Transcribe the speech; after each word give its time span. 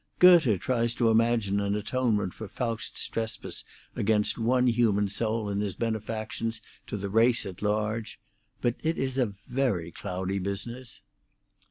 Goethe 0.17 0.59
tries 0.59 0.95
to 0.95 1.09
imagine 1.11 1.59
an 1.59 1.75
atonement 1.75 2.33
for 2.33 2.47
Faust's 2.47 3.07
trespass 3.07 3.63
against 3.95 4.35
one 4.35 4.65
human 4.65 5.07
soul 5.07 5.47
in 5.47 5.59
his 5.59 5.75
benefactions 5.75 6.59
to 6.87 6.97
the 6.97 7.07
race 7.07 7.45
at 7.45 7.61
large; 7.61 8.19
but 8.61 8.73
it 8.81 8.97
is 8.97 9.19
a 9.19 9.35
very 9.47 9.91
cloudy 9.91 10.39
business." 10.39 11.03